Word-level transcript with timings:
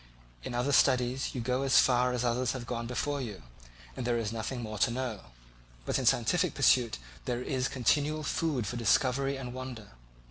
In 0.41 0.55
other 0.55 0.71
studies 0.71 1.35
you 1.35 1.41
go 1.41 1.61
as 1.61 1.77
far 1.77 2.11
as 2.11 2.25
others 2.25 2.53
have 2.53 2.65
gone 2.65 2.87
before 2.87 3.21
you, 3.21 3.43
and 3.95 4.03
there 4.03 4.17
is 4.17 4.31
nothing 4.33 4.63
more 4.63 4.79
to 4.79 4.89
know; 4.89 5.25
but 5.85 5.99
in 5.99 6.05
a 6.05 6.07
scientific 6.07 6.55
pursuit 6.55 6.97
there 7.25 7.43
is 7.43 7.67
continual 7.67 8.23
food 8.23 8.65
for 8.65 8.77
discovery 8.77 9.37
and 9.37 9.53
wonder. 9.53 9.89